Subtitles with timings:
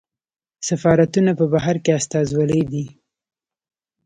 [0.69, 2.85] سفارتونه په بهر کې استازولۍ دي